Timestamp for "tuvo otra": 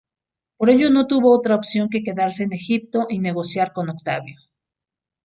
1.05-1.53